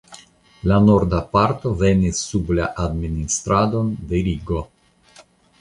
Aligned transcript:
La 0.71 0.79
norda 0.85 1.19
parto 1.37 1.73
venis 1.83 2.23
sub 2.31 2.49
la 2.61 2.71
administradon 2.87 3.95
de 4.15 4.27
Rigo. 4.31 4.65